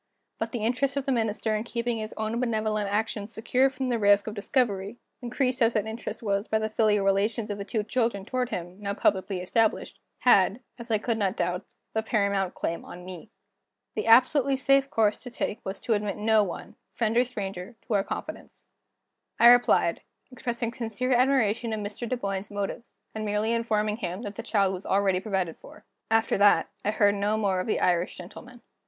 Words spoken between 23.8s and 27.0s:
him that the child was already provided for. After that, I